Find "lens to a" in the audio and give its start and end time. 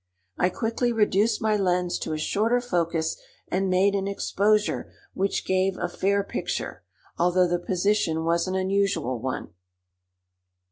1.55-2.17